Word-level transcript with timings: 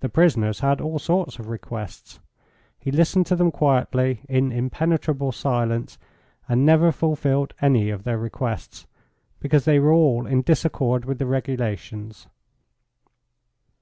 The 0.00 0.10
prisoners 0.10 0.60
had 0.60 0.82
all 0.82 0.98
sorts 0.98 1.38
of 1.38 1.48
requests. 1.48 2.20
He 2.78 2.90
listened 2.90 3.24
to 3.28 3.36
them 3.36 3.50
quietly, 3.50 4.20
in 4.28 4.52
impenetrable 4.52 5.32
silence, 5.32 5.96
and 6.46 6.66
never 6.66 6.92
fulfilled 6.92 7.54
any 7.62 7.88
of 7.88 8.04
their 8.04 8.18
requests, 8.18 8.86
because 9.40 9.64
they 9.64 9.78
were 9.78 9.92
all 9.92 10.26
in 10.26 10.42
disaccord 10.42 11.06
with 11.06 11.18
the 11.18 11.24
regulations. 11.24 12.26